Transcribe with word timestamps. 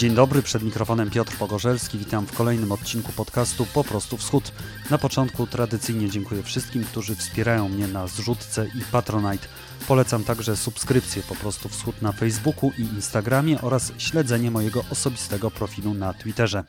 Dzień 0.00 0.14
dobry, 0.14 0.42
przed 0.42 0.62
mikrofonem 0.62 1.10
Piotr 1.10 1.36
Pogorzelski. 1.36 1.98
Witam 1.98 2.26
w 2.26 2.32
kolejnym 2.32 2.72
odcinku 2.72 3.12
podcastu 3.12 3.66
Po 3.74 3.84
prostu 3.84 4.16
Wschód. 4.16 4.52
Na 4.90 4.98
początku 4.98 5.46
tradycyjnie 5.46 6.10
dziękuję 6.10 6.42
wszystkim, 6.42 6.84
którzy 6.84 7.16
wspierają 7.16 7.68
mnie 7.68 7.86
na 7.86 8.06
zrzutce 8.06 8.66
i 8.66 8.80
Patronite. 8.92 9.48
Polecam 9.88 10.24
także 10.24 10.56
subskrypcję 10.56 11.22
Po 11.22 11.34
prostu 11.34 11.68
Wschód 11.68 12.02
na 12.02 12.12
Facebooku 12.12 12.72
i 12.78 12.82
Instagramie 12.82 13.60
oraz 13.60 13.92
śledzenie 13.98 14.50
mojego 14.50 14.84
osobistego 14.90 15.50
profilu 15.50 15.94
na 15.94 16.14
Twitterze. 16.14 16.64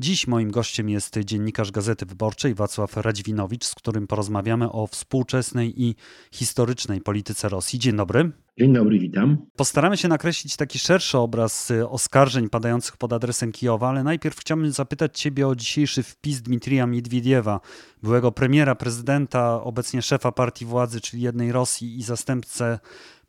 Dziś 0.00 0.26
moim 0.26 0.50
gościem 0.50 0.88
jest 0.88 1.18
dziennikarz 1.18 1.70
Gazety 1.70 2.06
Wyborczej 2.06 2.54
Wacław 2.54 2.96
Radziwinowicz, 2.96 3.64
z 3.64 3.74
którym 3.74 4.06
porozmawiamy 4.06 4.72
o 4.72 4.86
współczesnej 4.86 5.82
i 5.82 5.94
historycznej 6.32 7.00
polityce 7.00 7.48
Rosji. 7.48 7.78
Dzień 7.78 7.96
dobry. 7.96 8.30
Dzień 8.58 8.72
dobry, 8.72 8.98
witam. 8.98 9.46
Postaramy 9.56 9.96
się 9.96 10.08
nakreślić 10.08 10.56
taki 10.56 10.78
szerszy 10.78 11.18
obraz 11.18 11.70
y, 11.70 11.88
oskarżeń 11.88 12.48
padających 12.48 12.96
pod 12.96 13.12
adresem 13.12 13.52
Kijowa, 13.52 13.88
ale 13.88 14.02
najpierw 14.02 14.38
chciałbym 14.38 14.72
zapytać 14.72 15.20
Ciebie 15.20 15.48
o 15.48 15.56
dzisiejszy 15.56 16.02
wpis 16.02 16.42
Dmitrija 16.42 16.86
Miedwiediewa, 16.86 17.60
byłego 18.02 18.32
premiera, 18.32 18.74
prezydenta, 18.74 19.62
obecnie 19.62 20.02
szefa 20.02 20.32
partii 20.32 20.64
władzy, 20.64 21.00
czyli 21.00 21.22
jednej 21.22 21.52
Rosji 21.52 21.98
i 21.98 22.02
zastępcę 22.02 22.78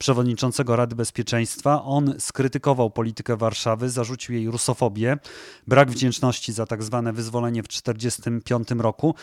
przewodniczącego 0.02 0.76
Rady 0.76 0.96
Bezpieczeństwa. 0.96 1.84
On 1.84 2.14
skrytykował 2.20 2.90
politykę 2.90 3.38
Warszawy, 3.38 3.90
zarzucił 3.90 4.36
jej 4.36 4.52
rusofobię, 4.52 5.18
brak 5.68 5.92
wdzięczności 5.92 6.54
za 6.54 6.66
tak 6.66 6.84
zwane 6.84 7.14
wyzwolenie 7.14 7.64
w 7.64 7.68
1945 7.68 8.82
roku. 8.82 9.16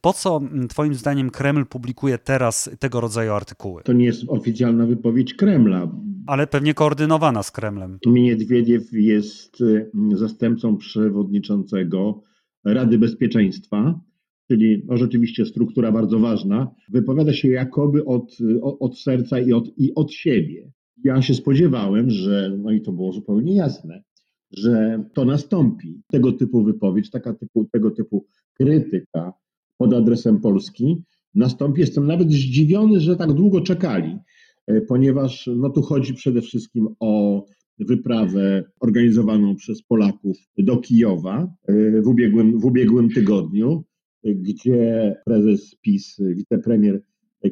Po 0.00 0.12
co 0.12 0.40
Twoim 0.68 0.94
zdaniem 0.94 1.30
Kreml 1.30 1.66
publikuje 1.66 2.18
teraz 2.18 2.70
tego 2.78 3.00
rodzaju 3.00 3.32
artykuły? 3.32 3.82
To 3.82 3.92
nie 3.92 4.04
jest 4.04 4.22
oficjalna 4.28 4.86
wypowiedź 4.86 5.34
Kremla. 5.34 5.88
Ale 6.26 6.46
pewnie 6.46 6.74
koordynowana 6.74 7.42
z 7.42 7.50
Kremlem. 7.50 7.98
Miedwiediew 8.06 8.92
jest 8.92 9.60
y, 9.60 9.90
zastępcą 10.14 10.76
przewodniczącego 10.76 12.22
Rady 12.64 12.98
Bezpieczeństwa 12.98 14.00
czyli 14.48 14.82
no 14.86 14.96
rzeczywiście 14.96 15.46
struktura 15.46 15.92
bardzo 15.92 16.18
ważna, 16.18 16.74
wypowiada 16.88 17.32
się 17.32 17.48
jakoby 17.48 18.04
od, 18.04 18.38
od 18.62 18.98
serca 18.98 19.40
i 19.40 19.52
od, 19.52 19.78
i 19.78 19.94
od 19.94 20.12
siebie. 20.12 20.70
Ja 21.04 21.22
się 21.22 21.34
spodziewałem, 21.34 22.10
że, 22.10 22.56
no 22.62 22.70
i 22.70 22.80
to 22.80 22.92
było 22.92 23.12
zupełnie 23.12 23.56
jasne, 23.56 24.02
że 24.50 25.04
to 25.14 25.24
nastąpi. 25.24 26.02
Tego 26.12 26.32
typu 26.32 26.64
wypowiedź, 26.64 27.10
taka 27.10 27.34
typu, 27.34 27.64
tego 27.72 27.90
typu 27.90 28.26
krytyka 28.54 29.32
pod 29.78 29.94
adresem 29.94 30.40
Polski 30.40 31.02
nastąpi. 31.34 31.80
Jestem 31.80 32.06
nawet 32.06 32.32
zdziwiony, 32.32 33.00
że 33.00 33.16
tak 33.16 33.32
długo 33.32 33.60
czekali, 33.60 34.18
e, 34.66 34.80
ponieważ 34.80 35.50
no 35.56 35.70
tu 35.70 35.82
chodzi 35.82 36.14
przede 36.14 36.40
wszystkim 36.40 36.88
o 37.00 37.44
wyprawę 37.78 38.64
organizowaną 38.80 39.56
przez 39.56 39.82
Polaków 39.82 40.36
do 40.58 40.76
Kijowa 40.76 41.54
e, 41.68 42.02
w 42.02 42.08
ubiegłym, 42.08 42.60
w 42.60 42.64
ubiegłym 42.64 43.08
tygodniu 43.10 43.84
gdzie 44.24 45.14
prezes 45.24 45.76
PiS, 45.82 46.20
wicepremier 46.34 47.02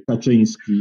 Kaczyński 0.06 0.72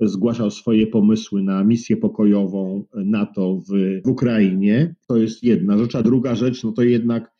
zgłaszał 0.00 0.50
swoje 0.50 0.86
pomysły 0.86 1.42
na 1.42 1.64
misję 1.64 1.96
pokojową 1.96 2.84
NATO 2.94 3.62
w, 3.68 4.00
w 4.04 4.08
Ukrainie. 4.08 4.94
To 5.08 5.16
jest 5.16 5.42
jedna 5.42 5.78
rzecz, 5.78 5.94
a 5.94 6.02
druga 6.02 6.34
rzecz, 6.34 6.64
no 6.64 6.72
to 6.72 6.82
jednak 6.82 7.30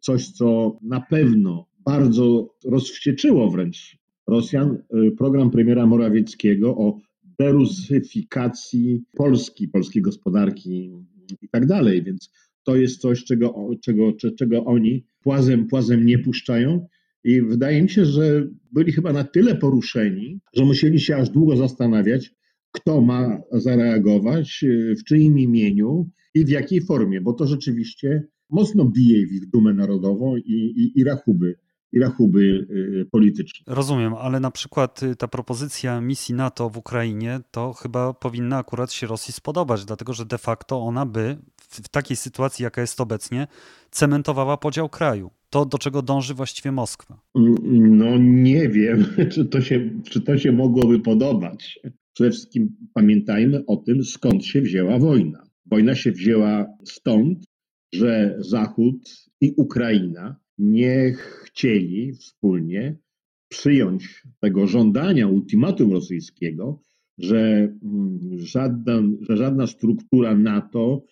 coś, 0.00 0.28
co 0.28 0.78
na 0.82 1.00
pewno 1.00 1.66
bardzo 1.84 2.54
rozwścieczyło 2.64 3.50
wręcz 3.50 3.98
Rosjan, 4.26 4.82
program 5.18 5.50
premiera 5.50 5.86
Morawieckiego 5.86 6.76
o 6.76 6.98
derusyfikacji 7.38 9.02
Polski, 9.16 9.68
polskiej 9.68 10.02
gospodarki 10.02 10.92
i 11.42 11.48
tak 11.48 11.66
dalej, 11.66 12.02
więc 12.02 12.30
to 12.64 12.76
jest 12.76 13.00
coś, 13.00 13.24
czego, 13.24 13.70
czego, 13.84 14.12
czego 14.38 14.64
oni 14.64 15.04
płazem, 15.20 15.66
płazem 15.66 16.06
nie 16.06 16.18
puszczają. 16.18 16.86
I 17.26 17.42
wydaje 17.42 17.82
mi 17.82 17.88
się, 17.88 18.04
że 18.04 18.48
byli 18.72 18.92
chyba 18.92 19.12
na 19.12 19.24
tyle 19.24 19.54
poruszeni, 19.54 20.40
że 20.54 20.64
musieli 20.64 21.00
się 21.00 21.16
aż 21.16 21.30
długo 21.30 21.56
zastanawiać, 21.56 22.30
kto 22.72 23.00
ma 23.00 23.38
zareagować, 23.52 24.64
w 24.98 25.04
czyim 25.04 25.38
imieniu 25.38 26.10
i 26.34 26.44
w 26.44 26.48
jakiej 26.48 26.80
formie, 26.80 27.20
bo 27.20 27.32
to 27.32 27.46
rzeczywiście 27.46 28.22
mocno 28.50 28.84
bije 28.84 29.26
w 29.26 29.32
ich 29.32 29.50
dumę 29.50 29.74
narodową 29.74 30.36
i, 30.36 30.52
i, 30.52 31.00
i 31.00 31.04
rachuby 31.04 31.54
i 31.92 31.98
rachuby 31.98 32.66
y, 32.70 33.06
polityczne. 33.12 33.74
Rozumiem, 33.74 34.14
ale 34.14 34.40
na 34.40 34.50
przykład 34.50 35.02
y, 35.02 35.16
ta 35.16 35.28
propozycja 35.28 36.00
misji 36.00 36.34
NATO 36.34 36.70
w 36.70 36.76
Ukrainie 36.76 37.40
to 37.50 37.72
chyba 37.72 38.14
powinna 38.14 38.58
akurat 38.58 38.92
się 38.92 39.06
Rosji 39.06 39.32
spodobać, 39.32 39.84
dlatego 39.84 40.12
że 40.12 40.24
de 40.24 40.38
facto 40.38 40.80
ona 40.82 41.06
by 41.06 41.36
w 41.68 41.88
takiej 41.88 42.16
sytuacji, 42.16 42.62
jaka 42.62 42.80
jest 42.80 43.00
obecnie, 43.00 43.46
cementowała 43.90 44.56
podział 44.56 44.88
kraju. 44.88 45.30
To, 45.50 45.66
do 45.66 45.78
czego 45.78 46.02
dąży 46.02 46.34
właściwie 46.34 46.72
Moskwa. 46.72 47.20
No 47.70 48.18
nie 48.18 48.68
wiem, 48.68 49.04
czy 49.32 49.44
to 49.44 49.60
się, 49.60 49.90
czy 50.04 50.20
to 50.20 50.38
się 50.38 50.52
mogłoby 50.52 51.00
podobać. 51.00 51.80
Przede 52.12 52.30
wszystkim 52.30 52.76
pamiętajmy 52.94 53.66
o 53.66 53.76
tym, 53.76 54.04
skąd 54.04 54.44
się 54.44 54.62
wzięła 54.62 54.98
wojna. 54.98 55.42
Wojna 55.66 55.94
się 55.94 56.12
wzięła 56.12 56.66
stąd, 56.84 57.44
że 57.92 58.36
Zachód 58.38 59.26
i 59.40 59.54
Ukraina 59.56 60.36
nie 60.58 61.14
chcieli 61.44 62.12
wspólnie 62.12 62.98
przyjąć 63.48 64.22
tego 64.40 64.66
żądania, 64.66 65.28
ultimatum 65.28 65.92
rosyjskiego, 65.92 66.80
że 67.18 67.38
mm, 67.82 68.18
żadna, 68.38 69.02
że 69.20 69.36
żadna 69.36 69.66
struktura 69.66 70.34
NATO 70.34 71.02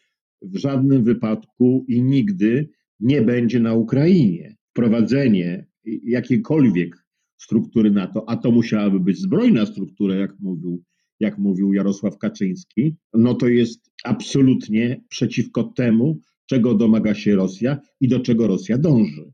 w 0.43 0.57
żadnym 0.57 1.05
wypadku 1.05 1.85
i 1.89 2.03
nigdy 2.03 2.69
nie 3.01 3.23
będzie 3.23 3.61
na 3.61 3.75
Ukrainie. 3.75 4.57
Wprowadzenie 4.71 5.67
jakiejkolwiek 6.05 7.05
struktury 7.37 7.91
NATO, 7.91 8.29
a 8.29 8.37
to 8.37 8.51
musiałaby 8.51 9.01
być 9.01 9.19
zbrojna 9.19 9.67
struktura, 9.67 10.15
jak 10.15 10.41
mówił, 10.41 10.83
jak 11.21 11.39
mówił 11.39 11.73
Jarosław 11.73 12.19
Kaczyński, 12.19 12.97
no 13.15 13.35
to 13.35 13.49
jest 13.49 13.91
absolutnie 14.05 15.01
przeciwko 15.09 15.65
temu, 15.65 16.21
czego 16.47 16.75
domaga 16.75 17.15
się 17.15 17.37
Rosja 17.37 17.79
i 18.01 18.09
do 18.09 18.21
czego 18.21 18.47
Rosja 18.47 18.79
dąży. 18.79 19.33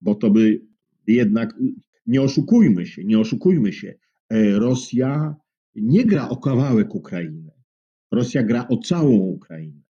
Bo 0.00 0.14
to 0.14 0.30
by 0.30 0.60
jednak, 1.06 1.58
nie 2.06 2.22
oszukujmy 2.22 2.86
się, 2.86 3.04
nie 3.04 3.18
oszukujmy 3.18 3.72
się, 3.72 3.94
e, 4.30 4.58
Rosja 4.58 5.36
nie 5.74 6.04
gra 6.04 6.28
o 6.28 6.36
kawałek 6.36 6.94
Ukrainy. 6.94 7.50
Rosja 8.12 8.42
gra 8.42 8.68
o 8.68 8.76
całą 8.76 9.16
Ukrainę 9.16 9.87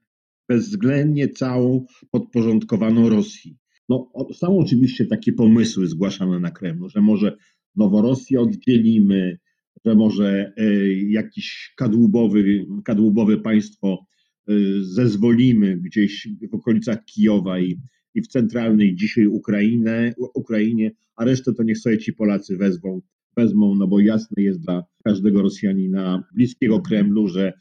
bezwzględnie 0.48 1.28
całą 1.28 1.86
podporządkowaną 2.10 3.08
Rosji. 3.08 3.56
No, 3.88 4.12
są 4.32 4.58
oczywiście 4.58 5.06
takie 5.06 5.32
pomysły 5.32 5.86
zgłaszane 5.86 6.40
na 6.40 6.50
Kremlu, 6.50 6.88
że 6.88 7.00
może 7.00 7.36
Noworosję 7.76 8.40
oddzielimy, 8.40 9.38
że 9.84 9.94
może 9.94 10.52
e, 10.56 10.92
jakiś 10.92 11.72
kadłubowy, 11.76 12.66
kadłubowe 12.84 13.36
państwo 13.36 14.06
e, 14.48 14.52
zezwolimy 14.80 15.76
gdzieś 15.76 16.28
w 16.50 16.54
okolicach 16.54 17.04
Kijowa 17.04 17.60
i, 17.60 17.80
i 18.14 18.22
w 18.22 18.28
centralnej 18.28 18.96
dzisiaj 18.96 19.26
Ukrainę, 19.26 20.14
Ukrainie, 20.34 20.90
a 21.16 21.24
resztę 21.24 21.52
to 21.52 21.62
niech 21.62 21.78
sobie 21.78 21.98
ci 21.98 22.12
Polacy 22.12 22.56
wezmą, 22.56 23.00
wezmą, 23.38 23.74
no 23.74 23.86
bo 23.86 24.00
jasne 24.00 24.42
jest 24.42 24.60
dla 24.60 24.84
każdego 25.04 25.42
Rosjanina 25.42 26.24
bliskiego 26.34 26.80
Kremlu, 26.80 27.28
że 27.28 27.52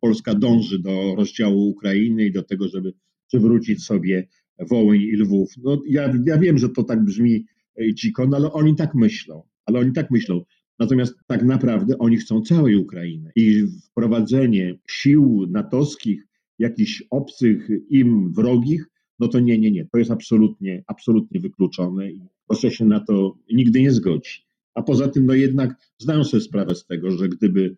Polska 0.00 0.34
dąży 0.34 0.78
do 0.78 1.14
rozdziału 1.16 1.68
Ukrainy 1.68 2.24
i 2.24 2.32
do 2.32 2.42
tego, 2.42 2.68
żeby 2.68 2.92
przywrócić 3.28 3.84
sobie 3.84 4.28
Wołyń 4.70 5.00
i 5.00 5.16
Lwów. 5.16 5.52
No, 5.64 5.82
ja, 5.88 6.12
ja 6.26 6.38
wiem, 6.38 6.58
że 6.58 6.68
to 6.68 6.84
tak 6.84 7.04
brzmi 7.04 7.44
e, 7.80 7.94
dziko, 7.94 8.26
no 8.26 8.36
ale 8.36 8.52
oni 8.52 8.76
tak 8.76 8.94
myślą. 8.94 9.42
Ale 9.64 9.78
oni 9.78 9.92
tak 9.92 10.10
myślą. 10.10 10.44
Natomiast 10.78 11.14
tak 11.26 11.44
naprawdę 11.44 11.98
oni 11.98 12.16
chcą 12.16 12.42
całej 12.42 12.76
Ukrainy. 12.76 13.30
I 13.36 13.64
wprowadzenie 13.90 14.78
sił 14.88 15.46
natowskich, 15.50 16.26
jakichś 16.58 17.02
obcych 17.10 17.68
im 17.90 18.32
wrogich, 18.32 18.86
no 19.18 19.28
to 19.28 19.40
nie, 19.40 19.58
nie, 19.58 19.70
nie. 19.70 19.86
To 19.92 19.98
jest 19.98 20.10
absolutnie, 20.10 20.84
absolutnie 20.86 21.40
wykluczone 21.40 22.10
i 22.10 22.20
Rosja 22.50 22.70
się 22.70 22.84
na 22.84 23.00
to 23.00 23.38
nigdy 23.52 23.80
nie 23.80 23.92
zgodzi. 23.92 24.45
A 24.76 24.82
poza 24.82 25.08
tym, 25.08 25.26
no 25.26 25.34
jednak 25.34 25.74
zdają 25.98 26.24
sobie 26.24 26.40
sprawę 26.40 26.74
z 26.74 26.86
tego, 26.86 27.10
że 27.10 27.28
gdyby 27.28 27.76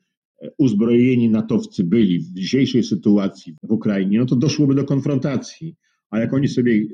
uzbrojeni 0.58 1.28
natowcy 1.30 1.84
byli 1.84 2.18
w 2.18 2.32
dzisiejszej 2.32 2.82
sytuacji 2.82 3.56
w 3.62 3.72
Ukrainie, 3.72 4.18
no 4.18 4.26
to 4.26 4.36
doszłoby 4.36 4.74
do 4.74 4.84
konfrontacji. 4.84 5.76
A 6.10 6.18
jak 6.18 6.34
oni 6.34 6.48
sobie 6.48 6.86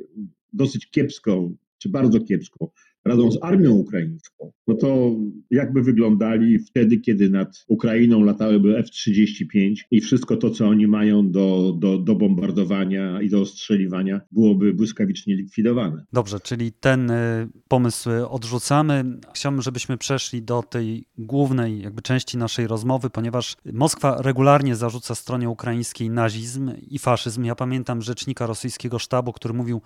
dosyć 0.52 0.90
kiepską, 0.90 1.56
czy 1.78 1.88
bardzo 1.88 2.20
kiepską, 2.20 2.68
radzą 3.04 3.32
z 3.32 3.38
armią 3.42 3.72
ukraińską, 3.72 4.52
no 4.66 4.74
to 4.74 5.16
jakby 5.50 5.82
wyglądali 5.82 6.58
wtedy, 6.58 6.98
kiedy 6.98 7.30
nad 7.30 7.64
Ukrainą 7.68 8.24
latałyby 8.24 8.78
F-35 8.78 9.74
i 9.90 10.00
wszystko 10.00 10.36
to, 10.36 10.50
co 10.50 10.66
oni 10.66 10.86
mają 10.86 11.30
do, 11.30 11.76
do, 11.78 11.98
do 11.98 12.14
bombardowania 12.14 13.22
i 13.22 13.30
do 13.30 13.40
ostrzeliwania, 13.40 14.20
byłoby 14.32 14.74
błyskawicznie 14.74 15.36
likwidowane. 15.36 16.04
Dobrze, 16.12 16.40
czyli 16.40 16.72
ten 16.72 17.10
y, 17.10 17.48
pomysł 17.68 18.10
odrzucamy. 18.28 19.04
Chciałbym, 19.34 19.62
żebyśmy 19.62 19.98
przeszli 19.98 20.42
do 20.42 20.62
tej 20.62 21.04
głównej 21.18 21.82
jakby 21.82 22.02
części 22.02 22.38
naszej 22.38 22.66
rozmowy, 22.66 23.10
ponieważ 23.10 23.56
Moskwa 23.72 24.22
regularnie 24.22 24.76
zarzuca 24.76 25.14
stronie 25.14 25.50
ukraińskiej 25.50 26.10
nazizm 26.10 26.70
i 26.88 26.98
faszyzm. 26.98 27.44
Ja 27.44 27.54
pamiętam 27.54 28.02
rzecznika 28.02 28.46
rosyjskiego 28.46 28.98
sztabu, 28.98 29.32
który 29.32 29.54
mówił 29.54 29.80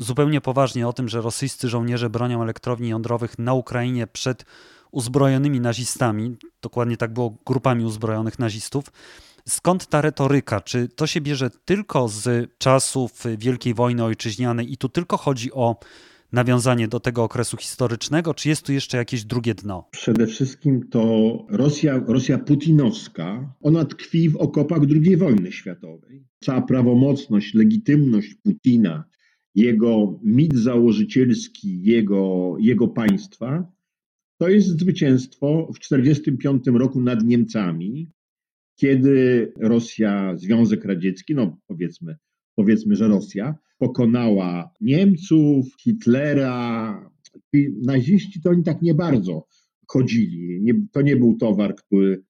zupełnie 0.00 0.40
poważnie 0.40 0.88
o 0.88 0.92
tym, 0.92 1.08
że 1.08 1.20
rosyjscy 1.20 1.68
żołnierze 1.68 2.10
bronią 2.10 2.42
elektrowni 2.42 2.88
jądrowych 2.88 3.38
na 3.38 3.54
Ukrainie 3.54 4.06
przed 4.06 4.44
uzbrojonymi 4.90 5.60
nazistami. 5.60 6.36
Dokładnie 6.62 6.96
tak 6.96 7.12
było 7.12 7.36
grupami 7.46 7.84
uzbrojonych 7.84 8.38
nazistów. 8.38 8.84
Skąd 9.48 9.86
ta 9.86 10.00
retoryka? 10.00 10.60
Czy 10.60 10.88
to 10.88 11.06
się 11.06 11.20
bierze 11.20 11.50
tylko 11.64 12.08
z 12.08 12.50
czasów 12.58 13.22
Wielkiej 13.38 13.74
Wojny 13.74 14.04
Ojczyźnianej 14.04 14.72
i 14.72 14.76
tu 14.76 14.88
tylko 14.88 15.16
chodzi 15.16 15.52
o 15.52 15.76
nawiązanie 16.32 16.88
do 16.88 17.00
tego 17.00 17.24
okresu 17.24 17.56
historycznego, 17.56 18.34
czy 18.34 18.48
jest 18.48 18.66
tu 18.66 18.72
jeszcze 18.72 18.96
jakieś 18.96 19.24
drugie 19.24 19.54
dno? 19.54 19.88
Przede 19.90 20.26
wszystkim 20.26 20.88
to 20.88 21.02
Rosja, 21.48 22.00
Rosja 22.06 22.38
putinowska, 22.38 23.54
ona 23.62 23.84
tkwi 23.84 24.28
w 24.28 24.36
okopach 24.36 24.78
II 24.90 25.16
wojny 25.16 25.52
światowej. 25.52 26.24
Cała 26.44 26.62
prawomocność, 26.62 27.54
legitymność 27.54 28.34
Putina, 28.34 29.04
jego 29.54 30.20
mit 30.22 30.54
założycielski, 30.54 31.82
jego, 31.82 32.56
jego 32.60 32.88
państwa, 32.88 33.72
to 34.38 34.48
jest 34.48 34.68
zwycięstwo 34.68 35.72
w 35.74 35.78
1945 35.78 36.78
roku 36.78 37.00
nad 37.00 37.24
Niemcami, 37.24 38.10
kiedy 38.76 39.52
Rosja, 39.60 40.36
Związek 40.36 40.84
Radziecki, 40.84 41.34
no 41.34 41.58
powiedzmy, 41.66 42.16
powiedzmy, 42.54 42.96
że 42.96 43.08
Rosja, 43.08 43.54
pokonała 43.78 44.70
Niemców, 44.80 45.66
Hitlera. 45.80 47.10
Naziści 47.82 48.40
to 48.40 48.50
oni 48.50 48.62
tak 48.62 48.82
nie 48.82 48.94
bardzo 48.94 49.46
chodzili. 49.86 50.62
Nie, 50.62 50.74
to 50.92 51.02
nie 51.02 51.16
był 51.16 51.36
towar, 51.36 51.74
który. 51.74 52.22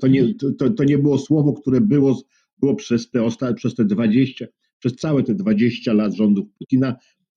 To 0.00 0.06
nie, 0.06 0.34
to, 0.34 0.70
to 0.70 0.84
nie 0.84 0.98
było 0.98 1.18
słowo, 1.18 1.52
które 1.52 1.80
było, 1.80 2.22
było 2.58 2.74
przez, 2.74 3.10
te 3.10 3.24
osta, 3.24 3.54
przez 3.54 3.74
te 3.74 3.84
20, 3.84 4.46
przez 4.82 4.96
całe 4.96 5.22
te 5.22 5.34
20 5.34 5.92
lat 5.92 6.14
rządów 6.14 6.46
Putina, 6.58 6.96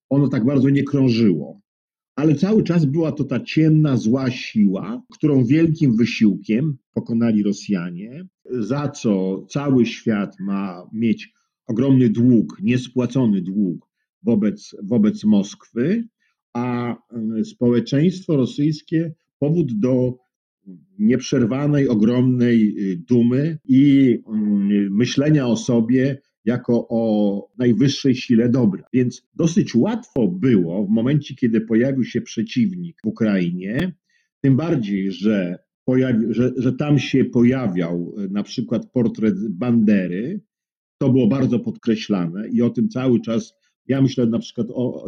ono 0.09 0.27
tak 0.27 0.45
bardzo 0.45 0.69
nie 0.69 0.83
krążyło. 0.83 1.62
Ale 2.15 2.36
cały 2.36 2.63
czas 2.63 2.86
była 2.86 3.12
to 3.12 3.24
ta 3.24 3.39
ciemna, 3.39 3.97
zła 3.97 4.31
siła, 4.31 5.03
którą 5.12 5.45
wielkim 5.45 5.97
wysiłkiem 5.97 6.77
pokonali 6.94 7.44
Rosjanie, 7.44 8.25
za 8.45 8.89
co 8.89 9.45
cały 9.50 9.86
świat 9.86 10.36
ma 10.39 10.83
mieć 10.94 11.33
ogromny 11.68 12.09
dług, 12.09 12.57
niespłacony 12.62 13.42
dług 13.42 13.89
wobec, 14.24 14.75
wobec 14.83 15.24
Moskwy, 15.24 16.07
a 16.53 16.94
e, 16.94 17.44
społeczeństwo 17.44 18.38
rosyjskie 18.38 19.13
powód 19.39 19.80
do 19.80 20.18
nieprzerwanej, 21.00 21.88
ogromnej 21.88 22.75
y, 22.92 22.97
dumy 22.97 23.57
i 23.68 24.18
mm, 24.27 24.95
myślenia 24.95 25.47
o 25.47 25.57
sobie 25.57 26.21
jako 26.45 26.88
o 26.89 27.50
najwyższej 27.57 28.15
sile 28.15 28.50
dobra. 28.50 28.83
Więc 28.94 29.27
dosyć 29.36 29.75
łatwo 29.75 30.27
było 30.27 30.86
w 30.86 30.89
momencie, 30.89 31.36
kiedy 31.36 31.62
pojawił 31.62 32.03
się 32.03 32.21
przeciwnik 32.21 32.97
w 33.03 33.07
Ukrainie, 33.07 33.94
tym 34.42 34.56
bardziej, 34.56 35.12
że, 35.12 35.59
pojawi, 35.86 36.25
że, 36.30 36.51
że 36.57 36.74
tam 36.74 37.00
się 37.00 37.25
pojawiał 37.25 38.13
e, 38.18 38.27
na 38.27 38.44
przykład 38.44 38.92
portret 38.92 39.50
Bandery, 39.50 40.42
to 40.97 41.09
było 41.09 41.27
bardzo 41.27 41.59
podkreślane 41.59 42.50
i 42.50 42.62
o 42.62 42.69
tym 42.69 42.89
cały 42.89 43.21
czas, 43.21 43.53
ja 43.88 44.01
myślę 44.01 44.25
na 44.25 44.39
przykład 44.39 44.68
o, 44.74 45.07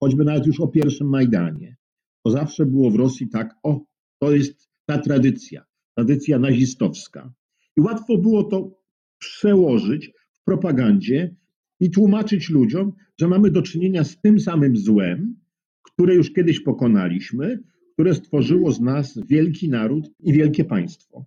choćby 0.00 0.24
nawet 0.24 0.46
już 0.46 0.60
o 0.60 0.68
pierwszym 0.68 1.08
Majdanie, 1.08 1.76
to 2.24 2.30
zawsze 2.30 2.66
było 2.66 2.90
w 2.90 2.94
Rosji 2.94 3.28
tak, 3.28 3.54
o, 3.62 3.80
to 4.18 4.32
jest 4.32 4.68
ta 4.86 4.98
tradycja, 4.98 5.64
tradycja 5.94 6.38
nazistowska. 6.38 7.32
I 7.76 7.80
łatwo 7.80 8.18
było 8.18 8.44
to 8.44 8.82
przełożyć 9.18 10.12
propagandzie 10.46 11.34
i 11.80 11.90
tłumaczyć 11.90 12.50
ludziom, 12.50 12.92
że 13.20 13.28
mamy 13.28 13.50
do 13.50 13.62
czynienia 13.62 14.04
z 14.04 14.20
tym 14.20 14.40
samym 14.40 14.76
złem, 14.76 15.36
które 15.82 16.14
już 16.14 16.32
kiedyś 16.32 16.60
pokonaliśmy, 16.60 17.58
które 17.92 18.14
stworzyło 18.14 18.72
z 18.72 18.80
nas 18.80 19.20
wielki 19.28 19.68
naród 19.68 20.10
i 20.20 20.32
wielkie 20.32 20.64
państwo. 20.64 21.26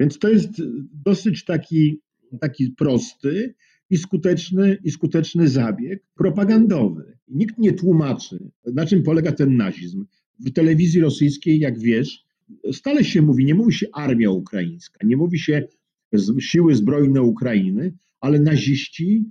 Więc 0.00 0.18
to 0.18 0.28
jest 0.28 0.62
dosyć 1.04 1.44
taki 1.44 2.00
taki 2.40 2.70
prosty 2.70 3.54
i 3.90 3.96
skuteczny, 3.96 4.78
i 4.84 4.90
skuteczny 4.90 5.48
zabieg 5.48 6.02
propagandowy. 6.14 7.18
Nikt 7.28 7.58
nie 7.58 7.72
tłumaczy, 7.72 8.50
na 8.74 8.86
czym 8.86 9.02
polega 9.02 9.32
ten 9.32 9.56
nazizm. 9.56 10.04
W 10.40 10.52
telewizji 10.52 11.00
rosyjskiej, 11.00 11.58
jak 11.58 11.78
wiesz, 11.78 12.24
stale 12.72 13.04
się 13.04 13.22
mówi, 13.22 13.44
nie 13.44 13.54
mówi 13.54 13.72
się 13.72 13.86
armia 13.92 14.30
ukraińska, 14.30 15.06
nie 15.06 15.16
mówi 15.16 15.38
się 15.38 15.62
siły 16.40 16.74
zbrojne 16.74 17.22
Ukrainy, 17.22 17.94
ale 18.20 18.40
naziści 18.40 19.24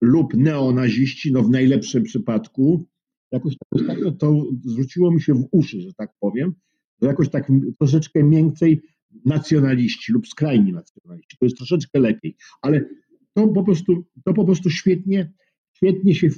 lub 0.00 0.34
neonaziści, 0.34 1.32
no 1.32 1.42
w 1.42 1.50
najlepszym 1.50 2.02
przypadku, 2.02 2.86
jakoś 3.32 3.56
tak 3.86 3.98
to 4.18 4.46
zwróciło 4.64 5.10
mi 5.10 5.20
się 5.20 5.34
w 5.34 5.48
uszy, 5.50 5.80
że 5.80 5.92
tak 5.94 6.10
powiem, 6.20 6.54
że 7.02 7.08
jakoś 7.08 7.28
tak 7.28 7.52
troszeczkę 7.78 8.22
miękcej 8.22 8.80
nacjonaliści 9.24 10.12
lub 10.12 10.28
skrajni 10.28 10.72
nacjonaliści. 10.72 11.36
To 11.40 11.46
jest 11.46 11.56
troszeczkę 11.56 12.00
lepiej, 12.00 12.36
ale 12.62 12.84
to 13.34 13.48
po 13.48 13.64
prostu, 13.64 14.04
to 14.24 14.34
po 14.34 14.44
prostu 14.44 14.70
świetnie, 14.70 15.32
świetnie 15.72 16.14
się 16.14 16.28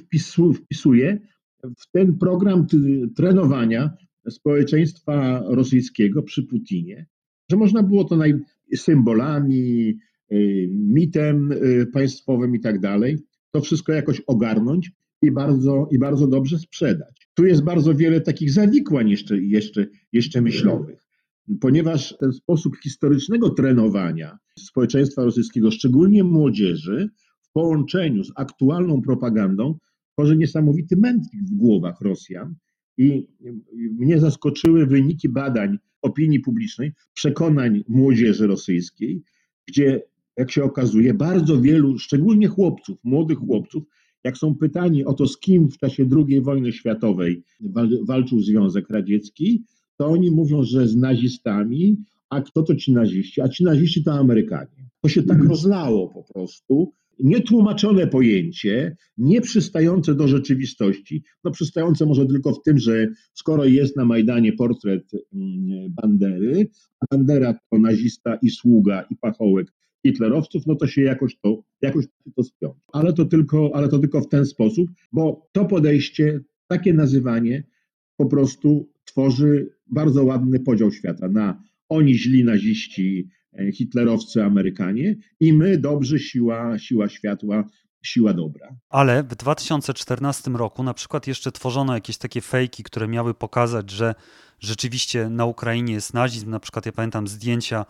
wpisuje 0.58 1.18
w 1.78 1.90
ten 1.92 2.18
program 2.18 2.66
trenowania 3.16 3.96
społeczeństwa 4.28 5.42
rosyjskiego 5.46 6.22
przy 6.22 6.42
Putinie, 6.42 7.06
że 7.50 7.56
można 7.56 7.82
było 7.82 8.04
to 8.04 8.16
naj, 8.16 8.34
symbolami, 8.76 9.98
y, 10.32 10.68
mitem 10.70 11.52
y, 11.52 11.86
państwowym 11.92 12.54
i 12.54 12.60
tak 12.60 12.80
dalej, 12.80 13.18
to 13.50 13.60
wszystko 13.60 13.92
jakoś 13.92 14.20
ogarnąć 14.20 14.90
i 15.22 15.30
bardzo, 15.30 15.88
i 15.90 15.98
bardzo 15.98 16.26
dobrze 16.26 16.58
sprzedać. 16.58 17.28
Tu 17.34 17.46
jest 17.46 17.62
bardzo 17.62 17.94
wiele 17.94 18.20
takich 18.20 18.50
zawikłań 18.50 19.10
jeszcze, 19.10 19.38
jeszcze, 19.38 19.86
jeszcze 20.12 20.40
myślowych 20.40 21.04
ponieważ 21.60 22.16
ten 22.20 22.32
sposób 22.32 22.76
historycznego 22.76 23.50
trenowania 23.50 24.38
społeczeństwa 24.58 25.24
rosyjskiego, 25.24 25.70
szczególnie 25.70 26.24
młodzieży, 26.24 27.08
w 27.42 27.52
połączeniu 27.52 28.24
z 28.24 28.32
aktualną 28.36 29.02
propagandą, 29.02 29.78
tworzy 30.12 30.36
niesamowity 30.36 30.96
mętlik 30.96 31.42
w 31.42 31.56
głowach 31.56 32.00
Rosjan. 32.00 32.54
I 32.98 33.26
mnie 33.72 34.20
zaskoczyły 34.20 34.86
wyniki 34.86 35.28
badań 35.28 35.78
opinii 36.02 36.40
publicznej, 36.40 36.92
przekonań 37.14 37.84
młodzieży 37.88 38.46
rosyjskiej, 38.46 39.22
gdzie, 39.66 40.02
jak 40.36 40.50
się 40.50 40.64
okazuje, 40.64 41.14
bardzo 41.14 41.60
wielu, 41.60 41.98
szczególnie 41.98 42.48
chłopców, 42.48 42.98
młodych 43.04 43.38
chłopców, 43.38 43.84
jak 44.24 44.38
są 44.38 44.54
pytani 44.54 45.04
o 45.04 45.12
to, 45.12 45.26
z 45.26 45.38
kim 45.38 45.70
w 45.70 45.78
czasie 45.78 46.08
II 46.16 46.40
wojny 46.40 46.72
światowej 46.72 47.42
walczył 48.06 48.40
Związek 48.40 48.90
Radziecki, 48.90 49.64
to 49.96 50.06
oni 50.06 50.30
mówią, 50.30 50.62
że 50.62 50.88
z 50.88 50.96
nazistami, 50.96 51.96
a 52.30 52.40
kto 52.40 52.62
to 52.62 52.74
ci 52.74 52.92
naziści? 52.92 53.40
A 53.40 53.48
ci 53.48 53.64
naziści 53.64 54.04
to 54.04 54.12
Amerykanie. 54.12 54.88
To 55.00 55.08
się 55.08 55.22
tak 55.22 55.36
mhm. 55.36 55.50
rozlało 55.50 56.08
po 56.08 56.22
prostu. 56.22 56.92
Nietłumaczone 57.20 58.06
pojęcie, 58.06 58.96
nieprzystające 59.18 60.14
do 60.14 60.28
rzeczywistości, 60.28 61.22
no 61.44 61.50
przystające 61.50 62.06
może 62.06 62.26
tylko 62.26 62.52
w 62.52 62.62
tym, 62.62 62.78
że 62.78 63.06
skoro 63.34 63.64
jest 63.64 63.96
na 63.96 64.04
Majdanie 64.04 64.52
portret 64.52 65.04
mm, 65.32 65.92
Bandery, 66.02 66.70
a 67.00 67.16
Bandera 67.16 67.54
to 67.70 67.78
nazista 67.78 68.38
i 68.42 68.50
sługa 68.50 69.04
i 69.10 69.16
pachołek 69.16 69.72
hitlerowców, 70.06 70.66
no 70.66 70.74
to 70.74 70.86
się 70.86 71.02
jakoś 71.02 71.36
to, 71.40 71.62
jakoś 71.82 72.04
to 72.36 72.42
spiąć. 72.42 72.74
Ale 72.92 73.12
to, 73.12 73.24
tylko, 73.24 73.70
ale 73.74 73.88
to 73.88 73.98
tylko 73.98 74.20
w 74.20 74.28
ten 74.28 74.46
sposób, 74.46 74.90
bo 75.12 75.48
to 75.52 75.64
podejście, 75.64 76.40
takie 76.66 76.94
nazywanie 76.94 77.64
po 78.16 78.26
prostu 78.26 78.88
tworzy 79.04 79.68
bardzo 79.86 80.24
ładny 80.24 80.60
podział 80.60 80.90
świata 80.92 81.28
na 81.28 81.62
oni 81.88 82.14
źli 82.14 82.44
naziści, 82.44 83.28
hitlerowcy, 83.72 84.44
Amerykanie 84.44 85.14
i 85.40 85.52
my 85.52 85.78
dobrzy, 85.78 86.18
siła, 86.18 86.78
siła 86.78 87.08
światła, 87.08 87.64
siła 88.02 88.34
dobra. 88.34 88.68
Ale 88.88 89.22
w 89.22 89.34
2014 89.34 90.50
roku 90.50 90.82
na 90.82 90.94
przykład 90.94 91.26
jeszcze 91.26 91.52
tworzono 91.52 91.94
jakieś 91.94 92.18
takie 92.18 92.40
fejki, 92.40 92.82
które 92.82 93.08
miały 93.08 93.34
pokazać, 93.34 93.90
że 93.90 94.14
rzeczywiście 94.60 95.28
na 95.30 95.44
Ukrainie 95.44 95.94
jest 95.94 96.14
nazizm. 96.14 96.50
Na 96.50 96.60
przykład 96.60 96.86
ja 96.86 96.92
pamiętam 96.92 97.28
zdjęcia 97.28 97.84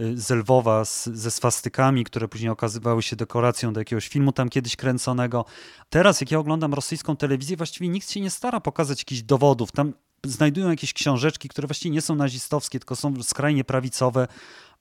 Y, 0.00 0.18
z 0.18 0.30
Lwowa 0.30 0.84
z, 0.84 1.06
ze 1.06 1.30
swastykami, 1.30 2.04
które 2.04 2.28
później 2.28 2.50
okazywały 2.50 3.02
się 3.02 3.16
dekoracją 3.16 3.72
do 3.72 3.80
jakiegoś 3.80 4.08
filmu 4.08 4.32
tam 4.32 4.48
kiedyś 4.48 4.76
kręconego. 4.76 5.44
Teraz, 5.90 6.20
jak 6.20 6.30
ja 6.30 6.38
oglądam 6.38 6.74
rosyjską 6.74 7.16
telewizję, 7.16 7.56
właściwie 7.56 7.88
nikt 7.88 8.10
się 8.10 8.20
nie 8.20 8.30
stara 8.30 8.60
pokazać 8.60 9.00
jakichś 9.00 9.22
dowodów. 9.22 9.72
Tam 9.72 9.92
znajdują 10.24 10.70
jakieś 10.70 10.92
książeczki, 10.92 11.48
które 11.48 11.68
właściwie 11.68 11.94
nie 11.94 12.00
są 12.00 12.14
nazistowskie, 12.14 12.78
tylko 12.78 12.96
są 12.96 13.22
skrajnie 13.22 13.64
prawicowe, 13.64 14.28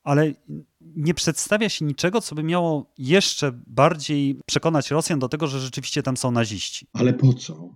ale 0.03 0.33
nie 0.81 1.13
przedstawia 1.13 1.69
się 1.69 1.85
niczego, 1.85 2.21
co 2.21 2.35
by 2.35 2.43
miało 2.43 2.93
jeszcze 2.97 3.61
bardziej 3.67 4.39
przekonać 4.45 4.91
Rosjan 4.91 5.19
do 5.19 5.29
tego, 5.29 5.47
że 5.47 5.59
rzeczywiście 5.59 6.03
tam 6.03 6.17
są 6.17 6.31
naziści. 6.31 6.87
Ale 6.93 7.13
po 7.13 7.33
co? 7.33 7.75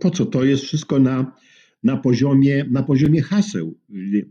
Po 0.00 0.10
co? 0.10 0.26
To 0.26 0.44
jest 0.44 0.62
wszystko 0.62 0.98
na, 0.98 1.32
na, 1.82 1.96
poziomie, 1.96 2.66
na 2.70 2.82
poziomie 2.82 3.22
haseł. 3.22 3.74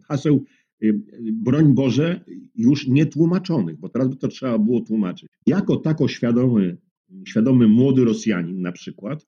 Haseł, 0.07 0.43
y, 0.83 0.93
broń 1.33 1.73
Boże, 1.73 2.25
już 2.55 2.87
nietłumaczonych, 2.87 3.79
bo 3.79 3.89
teraz 3.89 4.07
by 4.07 4.15
to 4.15 4.27
trzeba 4.27 4.57
było 4.57 4.81
tłumaczyć. 4.81 5.29
Jako 5.45 5.77
tako 5.77 6.07
świadomy, 6.07 6.77
świadomy 7.27 7.67
młody 7.67 8.05
Rosjanin 8.05 8.61
na 8.61 8.71
przykład, 8.71 9.27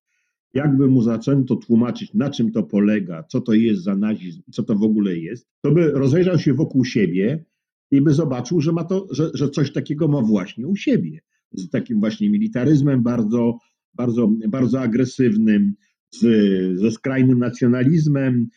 jakby 0.53 0.87
mu 0.87 1.01
zaczęto 1.01 1.55
tłumaczyć, 1.55 2.13
na 2.13 2.29
czym 2.29 2.51
to 2.51 2.63
polega, 2.63 3.23
co 3.23 3.41
to 3.41 3.53
jest 3.53 3.83
za 3.83 3.95
nazizm, 3.95 4.41
co 4.51 4.63
to 4.63 4.75
w 4.75 4.83
ogóle 4.83 5.17
jest, 5.17 5.47
to 5.61 5.71
by 5.71 5.91
rozejrzał 5.91 6.39
się 6.39 6.53
wokół 6.53 6.85
siebie 6.85 7.45
i 7.91 8.01
by 8.01 8.13
zobaczył, 8.13 8.61
że, 8.61 8.71
ma 8.71 8.83
to, 8.83 9.07
że, 9.11 9.31
że 9.33 9.49
coś 9.49 9.73
takiego 9.73 10.07
ma 10.07 10.21
właśnie 10.21 10.67
u 10.67 10.75
siebie. 10.75 11.19
Z 11.53 11.69
takim 11.69 11.99
właśnie 11.99 12.29
militaryzmem 12.29 13.03
bardzo, 13.03 13.57
bardzo, 13.93 14.31
bardzo 14.49 14.81
agresywnym, 14.81 15.73
z, 16.11 16.19
ze 16.79 16.91
skrajnym 16.91 17.39
nacjonalizmem, 17.39 18.47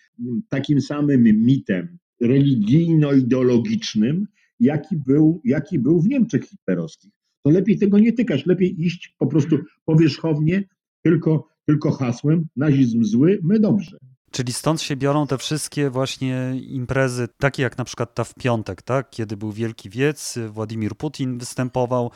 takim 0.48 0.80
samym 0.80 1.22
mitem 1.22 1.98
religijno-ideologicznym, 2.20 4.26
jaki 4.60 4.96
był, 4.96 5.40
jaki 5.44 5.78
był 5.78 6.00
w 6.00 6.08
Niemczech 6.08 6.44
hitlerowskich. 6.44 7.12
To 7.42 7.50
lepiej 7.50 7.78
tego 7.78 7.98
nie 7.98 8.12
tykać, 8.12 8.46
lepiej 8.46 8.82
iść 8.82 9.14
po 9.18 9.26
prostu 9.26 9.58
powierzchownie, 9.84 10.64
tylko, 11.02 11.48
tylko 11.66 11.90
hasłem 11.90 12.46
nazizm 12.56 13.04
zły, 13.04 13.40
my 13.42 13.60
dobrze. 13.60 13.98
Czyli 14.34 14.52
stąd 14.52 14.82
się 14.82 14.96
biorą 14.96 15.26
te 15.26 15.38
wszystkie 15.38 15.90
właśnie 15.90 16.52
imprezy, 16.56 17.28
takie 17.38 17.62
jak 17.62 17.78
na 17.78 17.84
przykład 17.84 18.14
ta 18.14 18.24
w 18.24 18.34
piątek, 18.34 18.82
tak? 18.82 19.10
kiedy 19.10 19.36
był 19.36 19.52
Wielki 19.52 19.90
Wiec, 19.90 20.38
Władimir 20.48 20.96
Putin 20.96 21.38
występował, 21.38 22.10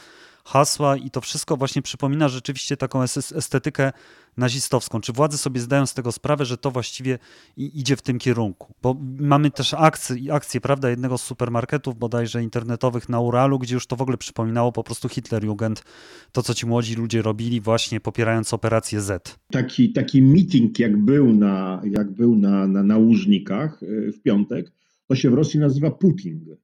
hasła 0.49 0.97
i 0.97 1.11
to 1.11 1.21
wszystko 1.21 1.57
właśnie 1.57 1.83
przypomina 1.83 2.29
rzeczywiście 2.29 2.77
taką 2.77 3.03
estetykę 3.35 3.93
nazistowską. 4.37 5.01
Czy 5.01 5.13
władze 5.13 5.39
sobie 5.39 5.61
zdają 5.61 5.87
z 5.87 5.95
tego 5.95 6.13
sprawę, 6.13 6.45
że 6.45 6.59
to 6.59 6.71
właściwie 6.71 7.19
idzie 7.57 7.97
w 7.97 8.03
tym 8.03 8.19
kierunku? 8.19 8.75
Bo 8.83 8.97
mamy 9.19 9.51
też 9.51 9.75
akcje, 9.75 10.33
akcje 10.33 10.61
prawda, 10.61 10.91
jednego 10.91 11.19
z 11.19 11.23
supermarketów 11.23 11.99
bodajże 11.99 12.43
internetowych 12.43 13.09
na 13.09 13.21
Uralu, 13.21 13.59
gdzie 13.59 13.75
już 13.75 13.87
to 13.87 13.97
w 13.97 14.03
ogóle 14.03 14.17
przypominało 14.17 14.73
po 14.73 14.85
prostu 14.85 15.09
Hitlerjugend, 15.09 15.85
to 16.33 16.43
co 16.43 16.55
ci 16.55 16.67
młodzi 16.67 16.95
ludzie 16.95 17.23
robili 17.23 17.61
właśnie 17.61 18.01
popierając 18.01 18.55
operację 18.55 19.01
Z. 19.01 19.39
Taki, 19.53 19.93
taki 19.93 20.23
meeting 20.23 20.79
jak 20.79 20.97
był 20.97 21.33
na, 21.33 21.83
jak 21.85 22.11
był 22.11 22.37
na, 22.37 22.67
na, 22.67 22.83
na 22.83 22.97
Łużnikach 22.97 23.83
e, 23.83 24.13
w 24.13 24.23
piątek, 24.23 24.73
to 25.09 25.15
się 25.15 25.31
w 25.31 25.35
Rosji 25.35 25.61
nazywa 25.61 25.91
Putin. 25.91 26.57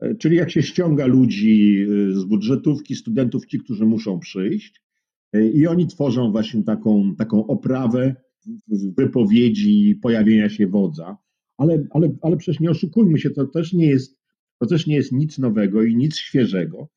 E, 0.00 0.14
czyli 0.14 0.36
jak 0.36 0.50
się 0.50 0.62
ściąga 0.62 1.06
ludzi 1.06 1.86
e, 2.10 2.12
z 2.12 2.24
budżetówki, 2.24 2.94
studentów, 2.94 3.46
ci, 3.46 3.58
którzy 3.58 3.86
muszą 3.86 4.18
przyjść, 4.18 4.82
e, 5.32 5.48
i 5.48 5.66
oni 5.66 5.86
tworzą 5.86 6.32
właśnie 6.32 6.62
taką, 6.62 7.14
taką 7.16 7.46
oprawę 7.46 8.16
wypowiedzi 8.96 9.98
pojawienia 10.02 10.48
się 10.48 10.66
wodza. 10.66 11.16
Ale, 11.56 11.84
ale, 11.90 12.16
ale 12.22 12.36
przecież 12.36 12.60
nie 12.60 12.70
oszukujmy 12.70 13.18
się, 13.18 13.30
to 13.30 13.46
też 13.46 13.72
nie 13.72 13.86
jest, 13.86 14.18
to 14.60 14.66
też 14.66 14.86
nie 14.86 14.94
jest 14.94 15.12
nic 15.12 15.38
nowego 15.38 15.82
i 15.82 15.96
nic 15.96 16.16
świeżego. 16.16 16.88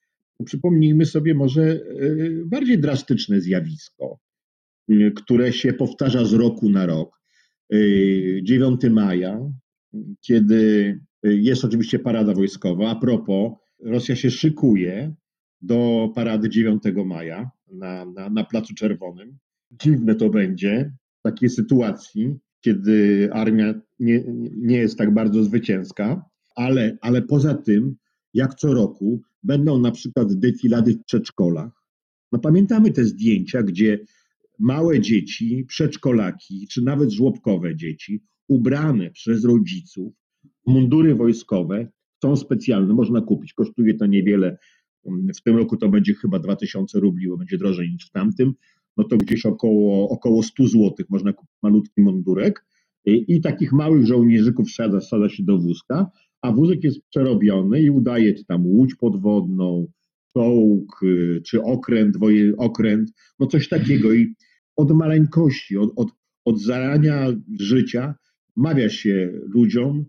Przypomnijmy 0.45 1.05
sobie 1.05 1.33
może 1.33 1.81
bardziej 2.45 2.79
drastyczne 2.79 3.41
zjawisko, 3.41 4.19
które 5.15 5.53
się 5.53 5.73
powtarza 5.73 6.25
z 6.25 6.33
roku 6.33 6.69
na 6.69 6.85
rok. 6.85 7.21
9 8.43 8.81
maja, 8.89 9.51
kiedy 10.21 10.99
jest 11.35 11.65
oczywiście 11.65 11.99
parada 11.99 12.33
wojskowa. 12.33 12.89
A 12.89 12.95
propos, 12.95 13.51
Rosja 13.79 14.15
się 14.15 14.31
szykuje 14.31 15.13
do 15.61 16.09
parady 16.15 16.49
9 16.49 16.83
maja 17.05 17.51
na, 17.71 18.05
na, 18.05 18.29
na 18.29 18.43
Placu 18.43 18.73
Czerwonym. 18.73 19.37
Dziwne 19.71 20.15
to 20.15 20.29
będzie 20.29 20.93
w 21.19 21.21
takiej 21.21 21.49
sytuacji, 21.49 22.35
kiedy 22.61 23.29
armia 23.33 23.73
nie, 23.99 24.23
nie 24.57 24.77
jest 24.77 24.97
tak 24.97 25.13
bardzo 25.13 25.43
zwycięska, 25.43 26.25
ale, 26.55 26.97
ale 27.01 27.21
poza 27.21 27.53
tym, 27.53 27.95
jak 28.33 28.55
co 28.55 28.73
roku, 28.73 29.21
będą 29.43 29.79
na 29.79 29.91
przykład 29.91 30.33
defilady 30.33 30.93
w 30.93 31.03
przedszkolach. 31.03 31.83
No 32.31 32.39
pamiętamy 32.39 32.91
te 32.91 33.03
zdjęcia, 33.03 33.63
gdzie 33.63 33.99
małe 34.59 34.99
dzieci, 34.99 35.65
przedszkolaki, 35.67 36.67
czy 36.67 36.81
nawet 36.81 37.11
żłobkowe 37.11 37.75
dzieci, 37.75 38.23
ubrane 38.47 39.11
przez 39.11 39.45
rodziców, 39.45 40.13
mundury 40.67 41.15
wojskowe 41.15 41.87
są 42.23 42.35
specjalne, 42.35 42.93
można 42.93 43.21
kupić, 43.21 43.53
kosztuje 43.53 43.93
to 43.93 44.05
niewiele. 44.05 44.57
W 45.37 45.41
tym 45.43 45.57
roku 45.57 45.77
to 45.77 45.89
będzie 45.89 46.13
chyba 46.13 46.39
2000 46.39 46.99
rubli, 46.99 47.27
bo 47.27 47.37
będzie 47.37 47.57
drożej 47.57 47.91
niż 47.91 48.07
w 48.07 48.11
tamtym. 48.11 48.53
No 48.97 49.03
to 49.03 49.17
gdzieś 49.17 49.45
około, 49.45 50.09
około 50.09 50.43
100 50.43 50.67
zł 50.67 50.93
można 51.09 51.33
kupić 51.33 51.55
malutki 51.63 52.01
mundurek 52.01 52.65
i, 53.05 53.25
i 53.27 53.41
takich 53.41 53.73
małych 53.73 54.05
żołnierzyków 54.05 54.67
wsadza, 54.67 54.99
wsadza 54.99 55.29
się 55.29 55.43
do 55.43 55.57
wózka, 55.57 56.11
a 56.41 56.51
wózek 56.51 56.83
jest 56.83 57.01
przerobiony 57.09 57.81
i 57.81 57.89
udaje 57.89 58.33
czy 58.33 58.45
tam 58.45 58.65
łódź 58.65 58.95
podwodną, 58.95 59.87
czołg, 60.33 61.03
y, 61.03 61.41
czy 61.45 61.63
okręt, 61.63 62.17
woje, 62.17 62.57
okręt, 62.57 63.11
no 63.39 63.47
coś 63.47 63.69
takiego. 63.69 64.13
I 64.13 64.35
od 64.75 64.91
maleńkości, 64.91 65.77
od, 65.77 65.91
od, 65.95 66.07
od 66.45 66.61
zarania 66.61 67.27
życia 67.59 68.15
mawia 68.55 68.89
się 68.89 69.31
ludziom, 69.53 70.05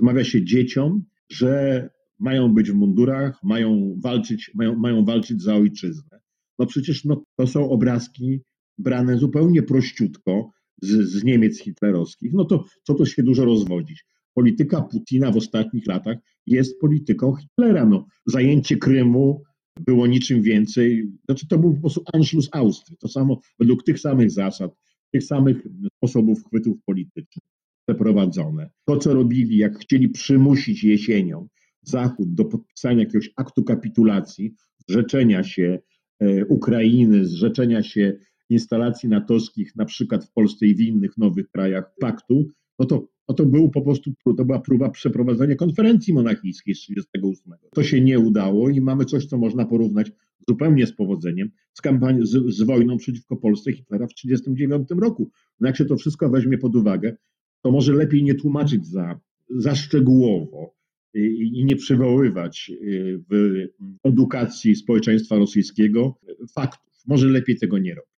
wmawia 0.00 0.24
się 0.24 0.44
dzieciom, 0.44 1.04
że 1.32 1.88
mają 2.18 2.54
być 2.54 2.70
w 2.70 2.74
mundurach, 2.74 3.42
mają 3.42 3.94
walczyć, 3.98 4.50
mają, 4.54 4.76
mają 4.76 5.04
walczyć 5.04 5.42
za 5.42 5.54
ojczyznę. 5.54 6.20
No 6.58 6.66
przecież 6.66 7.04
no, 7.04 7.22
to 7.36 7.46
są 7.46 7.70
obrazki 7.70 8.40
brane 8.78 9.18
zupełnie 9.18 9.62
prościutko 9.62 10.50
z, 10.82 10.88
z 10.88 11.24
Niemiec 11.24 11.60
hitlerowskich. 11.60 12.32
No 12.32 12.44
to 12.44 12.64
co 12.82 12.94
to 12.94 13.06
się 13.06 13.22
dużo 13.22 13.44
rozwodzić? 13.44 14.04
Polityka 14.34 14.82
Putina 14.82 15.32
w 15.32 15.36
ostatnich 15.36 15.86
latach 15.86 16.16
jest 16.46 16.80
polityką 16.80 17.34
Hitlera. 17.34 17.86
No, 17.86 18.06
zajęcie 18.26 18.76
Krymu 18.76 19.42
było 19.80 20.06
niczym 20.06 20.42
więcej. 20.42 21.12
Znaczy 21.24 21.48
to 21.48 21.58
był 21.58 21.74
po 21.74 21.80
prostu 21.80 22.02
Anschluss 22.12 22.48
Austrii. 22.52 22.96
To 22.98 23.08
samo 23.08 23.40
według 23.58 23.84
tych 23.84 24.00
samych 24.00 24.30
zasad, 24.30 24.70
tych 25.12 25.24
samych 25.24 25.66
sposobów 25.96 26.44
chwytów 26.46 26.76
politycznych 26.86 27.44
przeprowadzone. 27.94 28.70
To, 28.84 28.96
co 28.96 29.14
robili, 29.14 29.56
jak 29.56 29.78
chcieli 29.78 30.08
przymusić 30.08 30.84
jesienią 30.84 31.48
Zachód 31.82 32.34
do 32.34 32.44
podpisania 32.44 33.00
jakiegoś 33.00 33.30
aktu 33.36 33.64
kapitulacji, 33.64 34.54
zrzeczenia 34.88 35.44
się 35.44 35.78
e, 36.20 36.46
Ukrainy, 36.46 37.24
zrzeczenia 37.26 37.82
się 37.82 38.12
instalacji 38.50 39.08
natowskich, 39.08 39.76
na 39.76 39.84
przykład 39.84 40.24
w 40.24 40.32
Polsce 40.32 40.66
i 40.66 40.74
w 40.74 40.80
innych 40.80 41.18
nowych 41.18 41.50
krajach 41.50 41.94
paktu, 42.00 42.46
no 42.78 42.86
to, 42.86 43.08
no 43.28 43.34
to 43.34 43.46
był 43.46 43.70
po 43.70 43.82
prostu, 43.82 44.12
to 44.36 44.44
była 44.44 44.58
próba 44.60 44.90
przeprowadzenia 44.90 45.56
konferencji 45.56 46.14
monachijskiej 46.14 46.74
z 46.74 46.86
1938. 46.86 47.70
To 47.74 47.82
się 47.82 48.00
nie 48.00 48.18
udało 48.18 48.68
i 48.68 48.80
mamy 48.80 49.04
coś, 49.04 49.26
co 49.26 49.38
można 49.38 49.64
porównać 49.64 50.12
zupełnie 50.48 50.86
z 50.86 50.92
powodzeniem 50.92 51.50
z, 51.74 51.80
kampanii, 51.80 52.26
z, 52.26 52.54
z 52.54 52.62
wojną 52.62 52.96
przeciwko 52.96 53.36
Polsce 53.36 53.72
Hitlera 53.72 54.06
w 54.06 54.14
1939 54.14 55.02
roku. 55.02 55.30
No 55.60 55.68
jak 55.68 55.76
się 55.76 55.84
to 55.84 55.96
wszystko 55.96 56.28
weźmie 56.28 56.58
pod 56.58 56.76
uwagę, 56.76 57.16
to 57.62 57.70
może 57.70 57.92
lepiej 57.92 58.22
nie 58.22 58.34
tłumaczyć 58.34 58.86
za, 58.86 59.20
za 59.50 59.74
szczegółowo 59.74 60.74
i 61.14 61.64
nie 61.64 61.76
przywoływać 61.76 62.70
y, 62.82 63.24
w 63.30 63.66
edukacji 64.04 64.76
społeczeństwa 64.76 65.36
rosyjskiego 65.36 66.18
faktów. 66.54 67.02
Może 67.06 67.26
lepiej 67.26 67.58
tego 67.58 67.78
nie 67.78 67.94
robić. 67.94 68.10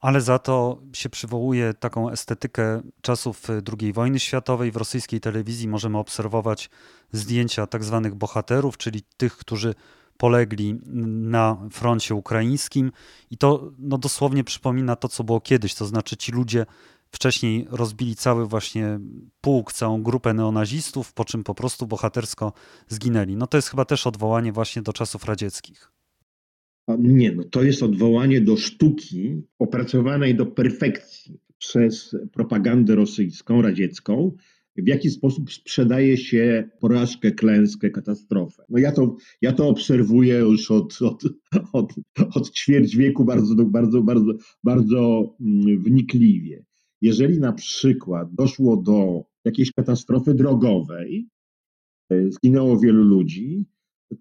Ale 0.00 0.20
za 0.20 0.38
to 0.38 0.82
się 0.92 1.08
przywołuje 1.08 1.74
taką 1.74 2.10
estetykę 2.10 2.82
czasów 3.00 3.46
II 3.80 3.92
wojny 3.92 4.20
światowej. 4.20 4.72
W 4.72 4.76
rosyjskiej 4.76 5.20
telewizji 5.20 5.68
możemy 5.68 5.98
obserwować 5.98 6.70
zdjęcia 7.12 7.66
tak 7.66 7.84
zwanych 7.84 8.14
bohaterów, 8.14 8.76
czyli 8.76 9.02
tych, 9.16 9.36
którzy 9.36 9.74
polegli 10.16 10.78
na 11.06 11.68
froncie 11.70 12.14
ukraińskim. 12.14 12.92
I 13.30 13.36
to 13.36 13.72
no, 13.78 13.98
dosłownie 13.98 14.44
przypomina 14.44 14.96
to, 14.96 15.08
co 15.08 15.24
było 15.24 15.40
kiedyś. 15.40 15.74
To 15.74 15.84
znaczy 15.84 16.16
ci 16.16 16.32
ludzie 16.32 16.66
Wcześniej 17.16 17.66
rozbili 17.70 18.16
cały 18.16 18.46
właśnie 18.46 19.00
pułk, 19.40 19.72
całą 19.72 20.02
grupę 20.02 20.34
neonazistów, 20.34 21.12
po 21.12 21.24
czym 21.24 21.44
po 21.44 21.54
prostu 21.54 21.86
bohatersko 21.86 22.52
zginęli. 22.88 23.36
No 23.36 23.46
to 23.46 23.58
jest 23.58 23.68
chyba 23.68 23.84
też 23.84 24.06
odwołanie 24.06 24.52
właśnie 24.52 24.82
do 24.82 24.92
czasów 24.92 25.24
radzieckich. 25.24 25.92
Nie, 26.98 27.32
no 27.32 27.44
to 27.44 27.62
jest 27.62 27.82
odwołanie 27.82 28.40
do 28.40 28.56
sztuki 28.56 29.42
opracowanej 29.58 30.34
do 30.34 30.46
perfekcji 30.46 31.40
przez 31.58 32.16
propagandę 32.32 32.94
rosyjską, 32.94 33.62
radziecką, 33.62 34.32
w 34.76 34.88
jaki 34.88 35.10
sposób 35.10 35.52
sprzedaje 35.52 36.16
się 36.16 36.68
porażkę, 36.80 37.30
klęskę, 37.30 37.90
katastrofę. 37.90 38.64
No 38.68 38.78
ja 38.78 38.92
to, 38.92 39.16
ja 39.42 39.52
to 39.52 39.68
obserwuję 39.68 40.34
już 40.38 40.70
od, 40.70 40.98
od, 41.02 41.22
od, 41.72 41.94
od 42.34 42.50
ćwierć 42.50 42.96
wieku 42.96 43.24
bardzo, 43.24 43.54
bardzo, 43.64 44.02
bardzo, 44.02 44.32
bardzo 44.64 45.34
mm, 45.40 45.82
wnikliwie. 45.82 46.65
Jeżeli 47.02 47.40
na 47.40 47.52
przykład 47.52 48.34
doszło 48.34 48.76
do 48.76 49.24
jakiejś 49.44 49.72
katastrofy 49.72 50.34
drogowej, 50.34 51.28
e, 52.10 52.30
zginęło 52.30 52.78
wielu 52.78 53.02
ludzi, 53.02 53.64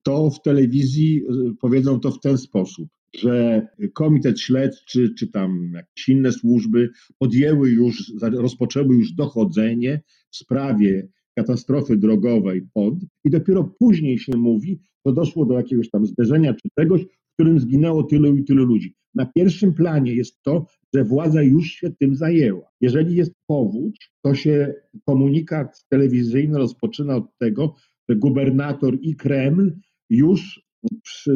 to 0.03 0.29
w 0.29 0.41
telewizji 0.41 1.23
e, 1.23 1.53
powiedzą 1.61 1.99
to 1.99 2.11
w 2.11 2.19
ten 2.19 2.37
sposób, 2.37 2.89
że 3.15 3.67
komitet 3.93 4.39
śledczy 4.39 5.13
czy 5.17 5.27
tam 5.27 5.71
jakieś 5.73 6.09
inne 6.09 6.31
służby 6.31 6.89
podjęły 7.19 7.69
już, 7.69 8.13
rozpoczęły 8.21 8.95
już 8.95 9.11
dochodzenie 9.11 10.01
w 10.31 10.35
sprawie 10.35 11.07
katastrofy 11.37 11.97
drogowej 11.97 12.67
pod 12.73 12.93
i 13.23 13.29
dopiero 13.29 13.63
później 13.79 14.19
się 14.19 14.37
mówi, 14.37 14.79
to 15.03 15.11
doszło 15.11 15.45
do 15.45 15.53
jakiegoś 15.53 15.89
tam 15.89 16.05
zderzenia 16.05 16.53
czy 16.53 16.69
czegoś, 16.79 17.01
w 17.01 17.33
którym 17.33 17.59
zginęło 17.59 18.03
tylu 18.03 18.35
i 18.35 18.43
tylu 18.43 18.65
ludzi. 18.65 18.95
Na 19.15 19.25
pierwszym 19.25 19.73
planie 19.73 20.13
jest 20.13 20.41
to, 20.43 20.65
że 20.93 21.03
władza 21.03 21.41
już 21.41 21.67
się 21.67 21.91
tym 21.99 22.15
zajęła. 22.15 22.71
Jeżeli 22.81 23.15
jest 23.15 23.33
powódź, 23.47 24.11
to 24.21 24.35
się 24.35 24.73
komunikat 25.05 25.85
telewizyjny 25.89 26.57
rozpoczyna 26.57 27.15
od 27.15 27.37
tego, 27.37 27.75
że 28.09 28.15
gubernator 28.15 28.97
i 29.01 29.15
Kreml 29.15 29.73
już 30.09 30.65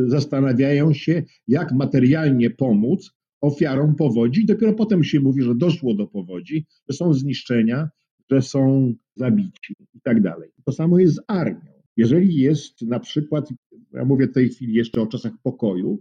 zastanawiają 0.07 0.93
się, 0.93 1.23
jak 1.47 1.71
materialnie 1.71 2.49
pomóc 2.49 3.11
ofiarom 3.41 3.95
powodzi. 3.95 4.45
Dopiero 4.45 4.73
potem 4.73 5.03
się 5.03 5.19
mówi, 5.19 5.41
że 5.41 5.55
doszło 5.55 5.93
do 5.93 6.07
powodzi, 6.07 6.65
że 6.89 6.97
są 6.97 7.13
zniszczenia, 7.13 7.89
że 8.31 8.41
są 8.41 8.93
zabici 9.15 9.75
i 9.93 10.01
tak 10.03 10.21
dalej. 10.21 10.49
To 10.65 10.71
samo 10.71 10.99
jest 10.99 11.15
z 11.15 11.21
armią. 11.27 11.71
Jeżeli 11.97 12.35
jest 12.35 12.81
na 12.81 12.99
przykład, 12.99 13.49
ja 13.93 14.05
mówię 14.05 14.27
w 14.27 14.33
tej 14.33 14.49
chwili 14.49 14.73
jeszcze 14.73 15.01
o 15.01 15.07
czasach 15.07 15.31
pokoju, 15.43 15.99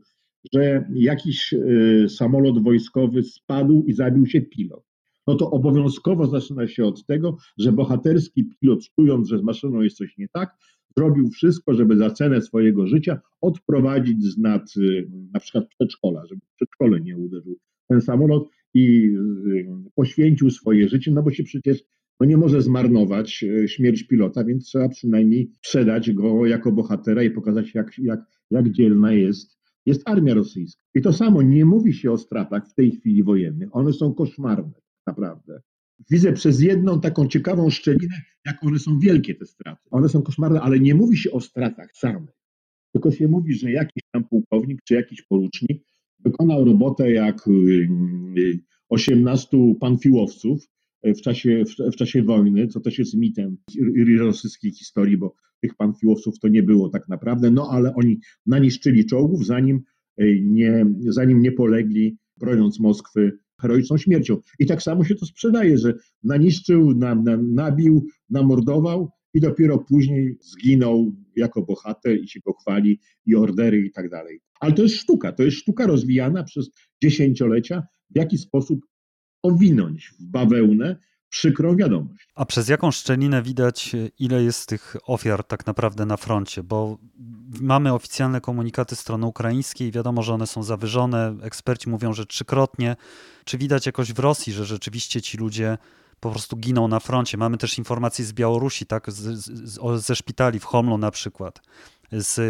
że 0.52 0.88
jakiś 0.94 1.52
y, 1.52 2.06
samolot 2.08 2.62
wojskowy 2.62 3.22
spadł 3.22 3.84
i 3.86 3.92
zabił 3.92 4.26
się 4.26 4.40
pilot, 4.40 4.84
no 5.26 5.34
to 5.34 5.50
obowiązkowo 5.50 6.26
zaczyna 6.26 6.66
się 6.66 6.84
od 6.84 7.06
tego, 7.06 7.36
że 7.58 7.72
bohaterski 7.72 8.44
pilot, 8.60 8.80
czując, 8.96 9.28
że 9.28 9.38
z 9.38 9.42
maszyną 9.42 9.80
jest 9.80 9.96
coś 9.96 10.18
nie 10.18 10.28
tak, 10.28 10.56
zrobił 10.96 11.30
wszystko, 11.30 11.74
żeby 11.74 11.96
za 11.96 12.10
cenę 12.10 12.40
swojego 12.40 12.86
życia 12.86 13.20
odprowadzić 13.40 14.24
z 14.24 14.38
nad 14.38 14.76
y, 14.76 15.10
na 15.34 15.40
przykład 15.40 15.68
przedszkola, 15.68 16.26
żeby 16.26 16.40
w 16.40 16.54
przedszkole 16.56 17.00
nie 17.00 17.16
uderzył 17.16 17.58
ten 17.88 18.00
samolot 18.00 18.48
i 18.74 19.04
y, 19.46 19.90
poświęcił 19.94 20.50
swoje 20.50 20.88
życie, 20.88 21.10
no 21.10 21.22
bo 21.22 21.30
się 21.30 21.44
przecież 21.44 21.84
no 22.20 22.26
nie 22.26 22.36
może 22.36 22.62
zmarnować 22.62 23.44
śmierć 23.66 24.02
pilota, 24.02 24.44
więc 24.44 24.64
trzeba 24.64 24.88
przynajmniej 24.88 25.50
sprzedać 25.52 26.12
go 26.12 26.46
jako 26.46 26.72
bohatera 26.72 27.22
i 27.22 27.30
pokazać, 27.30 27.74
jak, 27.74 27.98
jak, 27.98 28.20
jak 28.50 28.70
dzielna 28.70 29.12
jest, 29.12 29.57
jest 29.88 30.02
armia 30.08 30.34
rosyjska. 30.34 30.82
I 30.94 31.02
to 31.02 31.12
samo, 31.12 31.42
nie 31.42 31.64
mówi 31.64 31.92
się 31.92 32.12
o 32.12 32.18
stratach 32.18 32.68
w 32.68 32.74
tej 32.74 32.90
chwili 32.90 33.22
wojennych. 33.22 33.76
One 33.76 33.92
są 33.92 34.14
koszmarne, 34.14 34.80
naprawdę 35.06 35.60
widzę 36.10 36.32
przez 36.32 36.60
jedną 36.60 37.00
taką 37.00 37.28
ciekawą 37.28 37.70
szczelinę, 37.70 38.22
jak 38.46 38.64
one 38.64 38.78
są 38.78 38.98
wielkie 38.98 39.34
te 39.34 39.46
straty. 39.46 39.88
One 39.90 40.08
są 40.08 40.22
koszmarne, 40.22 40.60
ale 40.60 40.80
nie 40.80 40.94
mówi 40.94 41.16
się 41.16 41.30
o 41.30 41.40
stratach 41.40 41.96
samych. 41.96 42.34
Tylko 42.92 43.10
się 43.10 43.28
mówi, 43.28 43.54
że 43.54 43.70
jakiś 43.70 44.02
tam 44.12 44.24
pułkownik 44.24 44.80
czy 44.84 44.94
jakiś 44.94 45.22
porucznik 45.22 45.84
wykonał 46.18 46.64
robotę 46.64 47.12
jak 47.12 47.48
18 48.88 49.56
y, 49.56 49.60
y, 49.60 49.74
panfiłowców 49.80 50.68
w 51.04 51.20
czasie, 51.20 51.64
w, 51.64 51.92
w 51.92 51.96
czasie 51.96 52.22
wojny, 52.22 52.68
co 52.68 52.80
też 52.80 52.98
jest 52.98 53.14
mitem 53.14 53.56
rosyjskiej 54.18 54.70
historii, 54.70 55.16
bo 55.16 55.34
tych 55.60 55.74
panfiłowców 55.74 56.38
to 56.38 56.48
nie 56.48 56.62
było 56.62 56.88
tak 56.88 57.08
naprawdę, 57.08 57.50
no 57.50 57.68
ale 57.70 57.94
oni 57.94 58.20
naniszczyli 58.46 59.06
czołgów, 59.06 59.46
zanim 59.46 59.82
y, 60.20 60.40
nie, 60.42 60.86
zanim 61.08 61.42
nie 61.42 61.52
polegli, 61.52 62.18
broniąc 62.36 62.80
Moskwy 62.80 63.38
heroiczną 63.60 63.98
śmiercią. 63.98 64.36
I 64.58 64.66
tak 64.66 64.82
samo 64.82 65.04
się 65.04 65.14
to 65.14 65.26
sprzedaje, 65.26 65.78
że 65.78 65.94
naniszczył, 66.22 66.94
na, 66.94 67.14
na, 67.14 67.36
nabił, 67.36 68.06
namordował 68.30 69.10
i 69.34 69.40
dopiero 69.40 69.78
później 69.78 70.38
zginął 70.40 71.12
jako 71.36 71.62
bohater 71.62 72.20
i 72.20 72.28
się 72.28 72.40
go 72.40 72.52
chwali 72.52 73.00
i 73.26 73.34
ordery 73.34 73.86
i 73.86 73.92
tak 73.92 74.10
dalej. 74.10 74.40
Ale 74.60 74.72
to 74.72 74.82
jest 74.82 74.94
sztuka, 74.94 75.32
to 75.32 75.42
jest 75.42 75.56
sztuka 75.56 75.86
rozwijana 75.86 76.44
przez 76.44 76.70
dziesięciolecia, 77.02 77.82
w 78.10 78.16
jaki 78.16 78.38
sposób 78.38 78.80
owinąć 79.42 80.12
w 80.20 80.24
bawełnę 80.24 80.96
przykrą 81.30 81.76
wiadomość. 81.76 82.28
A 82.34 82.44
przez 82.44 82.68
jaką 82.68 82.90
szczelinę 82.90 83.42
widać, 83.42 83.96
ile 84.18 84.42
jest 84.42 84.68
tych 84.68 84.96
ofiar 85.06 85.44
tak 85.44 85.66
naprawdę 85.66 86.06
na 86.06 86.16
froncie? 86.16 86.62
Bo 86.62 86.98
mamy 87.60 87.92
oficjalne 87.92 88.40
komunikaty 88.40 88.96
strony 88.96 89.26
ukraińskiej, 89.26 89.92
wiadomo, 89.92 90.22
że 90.22 90.34
one 90.34 90.46
są 90.46 90.62
zawyżone. 90.62 91.34
Eksperci 91.42 91.88
mówią, 91.88 92.12
że 92.12 92.26
trzykrotnie. 92.26 92.96
Czy 93.44 93.58
widać 93.58 93.86
jakoś 93.86 94.12
w 94.12 94.18
Rosji, 94.18 94.52
że 94.52 94.64
rzeczywiście 94.64 95.22
ci 95.22 95.38
ludzie 95.38 95.78
po 96.20 96.30
prostu 96.30 96.56
giną 96.56 96.88
na 96.88 97.00
froncie? 97.00 97.38
Mamy 97.38 97.58
też 97.58 97.78
informacje 97.78 98.24
z 98.24 98.32
Białorusi, 98.32 98.86
tak, 98.86 99.12
z, 99.12 99.38
z, 99.38 100.04
ze 100.06 100.16
szpitali 100.16 100.58
w 100.58 100.64
Homlu 100.64 100.98
na 100.98 101.10
przykład 101.10 101.60
z 102.12 102.40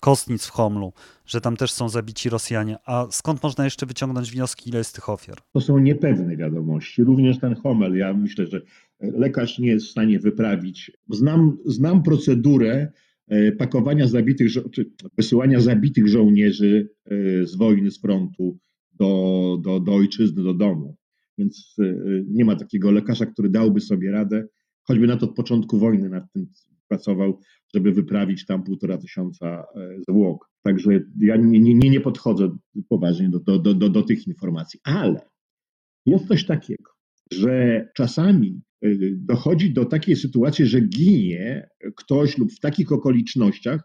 Kostnic 0.00 0.46
w 0.46 0.50
Homlu, 0.50 0.92
że 1.26 1.40
tam 1.40 1.56
też 1.56 1.72
są 1.72 1.88
zabici 1.88 2.28
Rosjanie. 2.28 2.76
A 2.86 3.06
skąd 3.10 3.42
można 3.42 3.64
jeszcze 3.64 3.86
wyciągnąć 3.86 4.30
wnioski, 4.30 4.70
ile 4.70 4.78
jest 4.78 4.94
tych 4.94 5.08
ofiar? 5.08 5.38
To 5.52 5.60
są 5.60 5.78
niepewne 5.78 6.36
wiadomości. 6.36 7.04
Również 7.04 7.38
ten 7.38 7.54
Homel, 7.54 7.96
ja 7.96 8.14
myślę, 8.14 8.46
że 8.46 8.60
lekarz 9.00 9.58
nie 9.58 9.68
jest 9.68 9.86
w 9.86 9.90
stanie 9.90 10.18
wyprawić. 10.18 10.92
Znam, 11.10 11.58
znam 11.66 12.02
procedurę 12.02 12.92
e, 13.28 13.52
pakowania 13.52 14.06
zabitych, 14.06 14.52
czy 14.72 14.90
wysyłania 15.16 15.60
zabitych 15.60 16.08
żołnierzy 16.08 16.90
e, 17.04 17.46
z 17.46 17.56
wojny, 17.56 17.90
z 17.90 18.00
frontu 18.00 18.58
do, 18.92 19.58
do, 19.62 19.80
do 19.80 19.94
ojczyzny, 19.94 20.42
do 20.42 20.54
domu. 20.54 20.96
Więc 21.38 21.76
e, 21.78 21.94
nie 22.28 22.44
ma 22.44 22.56
takiego 22.56 22.90
lekarza, 22.90 23.26
który 23.26 23.48
dałby 23.48 23.80
sobie 23.80 24.10
radę, 24.10 24.46
choćby 24.82 25.06
na 25.06 25.16
to 25.16 25.26
od 25.26 25.34
początku 25.34 25.78
wojny 25.78 26.08
nad 26.08 26.32
tym 26.32 26.46
pracował, 26.88 27.40
żeby 27.74 27.92
wyprawić 27.92 28.46
tam 28.46 28.64
półtora 28.64 28.98
tysiąca 28.98 29.64
e, 29.76 29.96
zwłok. 30.08 30.50
Także 30.62 31.00
ja 31.20 31.36
nie, 31.36 31.60
nie, 31.60 31.90
nie 31.90 32.00
podchodzę 32.00 32.56
poważnie 32.88 33.30
do, 33.30 33.58
do, 33.58 33.74
do, 33.74 33.88
do 33.88 34.02
tych 34.02 34.26
informacji. 34.26 34.80
Ale 34.84 35.20
jest 36.06 36.28
coś 36.28 36.46
takiego, 36.46 36.90
że 37.32 37.88
czasami 37.96 38.60
e, 38.82 38.88
dochodzi 39.16 39.72
do 39.72 39.84
takiej 39.84 40.16
sytuacji, 40.16 40.66
że 40.66 40.80
ginie 40.80 41.68
ktoś 41.96 42.38
lub 42.38 42.52
w 42.52 42.60
takich 42.60 42.92
okolicznościach, 42.92 43.80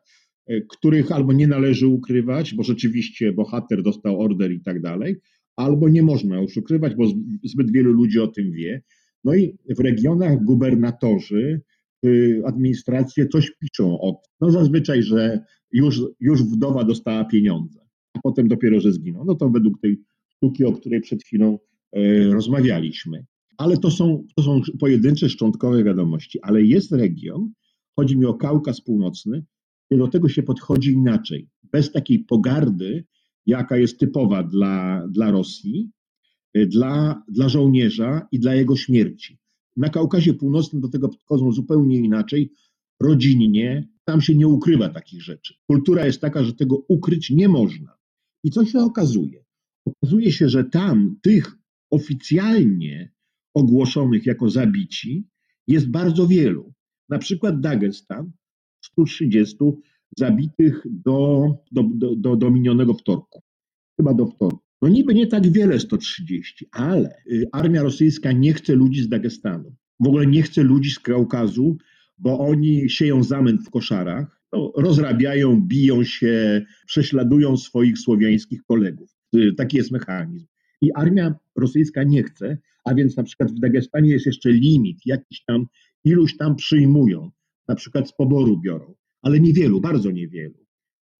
e, 0.48 0.62
których 0.62 1.12
albo 1.12 1.34
nie 1.34 1.48
należy 1.48 1.88
ukrywać, 1.88 2.56
bo 2.56 2.64
rzeczywiście 2.64 3.34
bohater 3.34 3.84
dostał 3.84 4.22
order 4.22 4.52
i 4.52 4.62
tak 4.62 4.82
dalej, 4.82 5.16
albo 5.56 5.90
nie 5.90 6.04
można 6.04 6.42
już 6.42 6.58
ukrywać, 6.58 6.96
bo 6.96 7.04
zbyt 7.44 7.72
wielu 7.72 7.92
ludzi 7.92 8.20
o 8.20 8.28
tym 8.28 8.52
wie. 8.52 8.82
No 9.24 9.36
i 9.36 9.58
w 9.78 9.80
regionach 9.80 10.44
gubernatorzy 10.44 11.62
Y, 12.06 12.42
administracje 12.46 13.28
coś 13.28 13.52
piszą 13.52 14.02
o. 14.02 14.22
No 14.42 14.52
zazwyczaj, 14.52 15.04
że 15.04 15.40
już, 15.72 16.02
już 16.20 16.44
wdowa 16.44 16.84
dostała 16.84 17.26
pieniądze, 17.26 17.80
a 18.14 18.20
potem 18.24 18.48
dopiero, 18.48 18.80
że 18.80 18.94
zginął. 18.94 19.26
No 19.26 19.36
to 19.36 19.50
według 19.50 19.82
tej 19.82 20.02
sztuki, 20.30 20.66
o 20.66 20.74
której 20.74 21.02
przed 21.02 21.24
chwilą 21.24 21.60
e, 21.92 22.24
rozmawialiśmy. 22.24 23.26
Ale 23.58 23.78
to 23.78 23.92
są, 23.92 24.24
to 24.36 24.44
są 24.44 24.62
pojedyncze, 24.80 25.30
szczątkowe 25.30 25.84
wiadomości. 25.84 26.40
Ale 26.42 26.62
jest 26.62 26.92
region, 26.92 27.52
chodzi 27.96 28.18
mi 28.18 28.26
o 28.26 28.34
Kaukaz 28.34 28.82
Północny, 28.82 29.46
gdzie 29.90 30.00
do 30.00 30.08
tego 30.08 30.30
się 30.30 30.44
podchodzi 30.44 30.92
inaczej. 30.92 31.48
Bez 31.72 31.92
takiej 31.92 32.20
pogardy, 32.20 33.06
jaka 33.46 33.78
jest 33.78 34.00
typowa 34.00 34.44
dla, 34.44 35.08
dla 35.12 35.32
Rosji, 35.32 35.90
e, 36.54 36.66
dla, 36.66 37.24
dla 37.28 37.50
żołnierza 37.50 38.28
i 38.32 38.40
dla 38.40 38.56
jego 38.56 38.76
śmierci. 38.76 39.38
Na 39.80 39.90
Kaukazie 39.90 40.34
Północnym 40.34 40.82
do 40.82 40.90
tego 40.90 41.10
podchodzą 41.10 41.52
zupełnie 41.52 41.98
inaczej, 41.98 42.54
rodzinnie, 43.02 43.88
tam 44.06 44.22
się 44.22 44.36
nie 44.36 44.48
ukrywa 44.48 44.90
takich 44.90 45.22
rzeczy. 45.22 45.54
Kultura 45.68 46.06
jest 46.06 46.22
taka, 46.22 46.44
że 46.44 46.54
tego 46.54 46.86
ukryć 46.88 47.30
nie 47.30 47.48
można. 47.48 47.98
I 48.44 48.52
co 48.52 48.66
się 48.66 48.80
okazuje? 48.80 49.46
Okazuje 49.86 50.32
się, 50.32 50.50
że 50.50 50.64
tam 50.64 51.16
tych 51.22 51.58
oficjalnie 51.92 53.12
ogłoszonych 53.54 54.26
jako 54.26 54.50
zabici 54.50 55.28
jest 55.68 55.90
bardzo 55.92 56.28
wielu. 56.28 56.74
Na 57.10 57.18
przykład 57.18 57.60
Dagestan, 57.60 58.32
130 58.86 59.58
zabitych 60.18 60.84
do, 60.86 61.48
do, 61.72 61.84
do, 62.16 62.36
do, 62.36 62.52
minionego 62.52 62.94
wtorku. 62.94 63.42
Chyba 64.00 64.14
do 64.14 64.26
wtorku. 64.26 64.69
No 64.82 64.90
niby 64.90 65.14
nie 65.14 65.28
tak 65.28 65.52
wiele 65.52 65.80
130, 65.80 66.66
ale 66.72 67.16
y, 67.32 67.46
armia 67.52 67.84
rosyjska 67.84 68.32
nie 68.32 68.54
chce 68.54 68.76
ludzi 68.76 69.04
z 69.04 69.10
Dagestanu. 69.10 69.76
W 70.00 70.08
ogóle 70.08 70.28
nie 70.28 70.42
chce 70.44 70.64
ludzi 70.64 70.92
z 70.92 71.00
Kaukazu, 71.00 71.78
bo 72.18 72.40
oni 72.40 72.90
sieją 72.90 73.24
zamęt 73.24 73.62
w 73.62 73.70
koszarach, 73.70 74.42
no, 74.54 74.72
rozrabiają, 74.76 75.62
biją 75.68 76.04
się, 76.04 76.66
prześladują 76.88 77.58
swoich 77.58 78.00
słowiańskich 78.00 78.64
kolegów. 78.64 79.10
Y, 79.36 79.54
taki 79.58 79.78
jest 79.78 79.92
mechanizm. 79.92 80.48
I 80.82 80.94
armia 80.94 81.36
rosyjska 81.56 82.04
nie 82.04 82.24
chce, 82.24 82.58
a 82.86 82.94
więc 82.94 83.18
na 83.18 83.24
przykład 83.24 83.52
w 83.52 83.60
Dagestanie 83.60 84.10
jest 84.10 84.26
jeszcze 84.26 84.52
limit, 84.52 84.98
jakiś 85.06 85.44
tam, 85.46 85.66
iluś 86.04 86.38
tam 86.38 86.56
przyjmują, 86.56 87.32
na 87.68 87.76
przykład 87.76 88.10
z 88.10 88.14
poboru 88.14 88.62
biorą, 88.62 88.96
ale 89.22 89.40
niewielu, 89.40 89.82
bardzo 89.82 90.12
niewielu. 90.12 90.66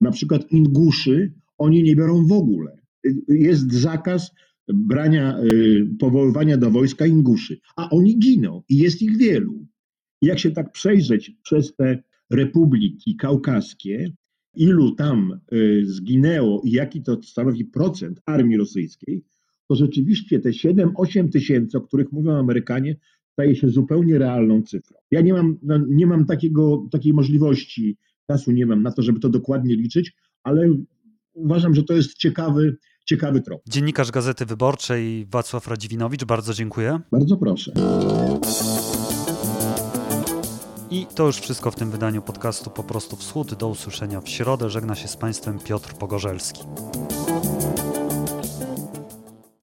Na 0.02 0.12
przykład 0.12 0.52
Inguszy 0.52 1.34
oni 1.58 1.84
nie 1.84 1.96
biorą 1.96 2.28
w 2.28 2.32
ogóle 2.32 2.80
jest 3.28 3.74
zakaz 3.74 4.32
brania, 4.74 5.40
y, 5.54 5.88
powoływania 6.00 6.58
do 6.58 6.72
wojska 6.72 7.06
Inguszy, 7.06 7.60
a 7.76 7.90
oni 7.90 8.20
giną 8.20 8.64
i 8.70 8.78
jest 8.78 9.02
ich 9.02 9.18
wielu. 9.18 9.68
Jak 10.22 10.40
się 10.40 10.52
tak 10.52 10.72
przejrzeć 10.72 11.32
przez 11.44 11.76
te 11.76 12.04
republiki 12.30 13.16
kaukaskie, 13.16 14.12
ilu 14.56 14.96
tam 14.96 15.40
y, 15.54 15.82
zginęło 15.86 16.62
i 16.66 16.72
jaki 16.72 17.04
to 17.04 17.24
stanowi 17.24 17.66
procent 17.66 18.22
armii 18.26 18.58
rosyjskiej, 18.58 19.24
to 19.68 19.76
rzeczywiście 19.76 20.40
te 20.40 20.50
7-8 20.50 21.30
tysięcy, 21.32 21.78
o 21.78 21.82
których 21.82 22.12
mówią 22.12 22.32
Amerykanie, 22.32 22.96
staje 23.32 23.56
się 23.56 23.70
zupełnie 23.70 24.18
realną 24.18 24.62
cyfrą. 24.62 24.98
Ja 25.12 25.22
nie 25.22 25.34
mam, 25.34 25.58
no, 25.64 25.80
nie 25.88 26.08
mam 26.08 26.26
takiego, 26.26 26.88
takiej 26.92 27.14
możliwości, 27.14 27.98
czasu 28.28 28.52
nie 28.52 28.66
mam 28.66 28.84
na 28.84 28.92
to, 28.92 29.02
żeby 29.02 29.20
to 29.20 29.30
dokładnie 29.30 29.76
liczyć, 29.76 30.14
ale 30.44 30.70
uważam, 31.40 31.76
że 31.76 31.84
to 31.84 31.94
jest 31.94 32.14
ciekawy, 32.14 32.78
ciekawy 33.06 33.42
trop. 33.42 33.62
Dziennikarz 33.68 34.12
Gazety 34.12 34.46
Wyborczej 34.46 35.28
Wacław 35.32 35.68
Radziwinowicz, 35.68 36.24
bardzo 36.24 36.54
dziękuję. 36.54 37.00
Bardzo 37.12 37.38
proszę. 37.38 37.72
I 40.92 41.06
to 41.16 41.26
już 41.26 41.38
wszystko 41.38 41.72
w 41.72 41.76
tym 41.76 41.92
wydaniu 41.92 42.22
podcastu 42.22 42.70
Po 42.70 42.84
prostu 42.84 43.16
Wschód. 43.16 43.54
Do 43.54 43.68
usłyszenia 43.68 44.22
w 44.22 44.30
środę. 44.30 44.70
Żegna 44.70 44.96
się 44.96 45.08
z 45.08 45.18
Państwem 45.18 45.60
Piotr 45.60 45.94
Pogorzelski. 45.94 46.62